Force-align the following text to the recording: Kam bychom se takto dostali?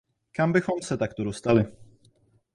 Kam 0.31 0.53
bychom 0.53 0.81
se 0.81 0.97
takto 0.97 1.23
dostali? 1.23 1.65